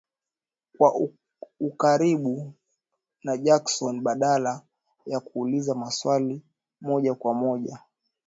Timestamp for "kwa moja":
7.15-7.79